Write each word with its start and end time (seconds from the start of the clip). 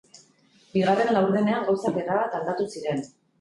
Bigarren 0.77 1.11
laurdenean 1.17 1.67
gauzak 1.67 2.01
erabat 2.05 2.35
aldatu 2.41 2.69
ziren. 2.73 3.07